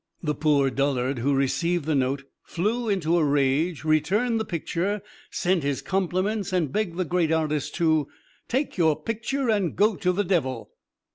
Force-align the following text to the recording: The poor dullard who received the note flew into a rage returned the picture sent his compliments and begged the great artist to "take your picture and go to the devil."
The 0.23 0.33
poor 0.33 0.71
dullard 0.71 1.19
who 1.19 1.35
received 1.35 1.85
the 1.85 1.93
note 1.93 2.23
flew 2.41 2.89
into 2.89 3.19
a 3.19 3.23
rage 3.23 3.83
returned 3.83 4.39
the 4.39 4.45
picture 4.45 5.03
sent 5.29 5.61
his 5.61 5.83
compliments 5.83 6.51
and 6.51 6.71
begged 6.73 6.97
the 6.97 7.05
great 7.05 7.31
artist 7.31 7.75
to 7.75 8.07
"take 8.47 8.77
your 8.79 8.99
picture 8.99 9.47
and 9.47 9.75
go 9.75 9.95
to 9.95 10.11
the 10.11 10.23
devil." 10.25 10.71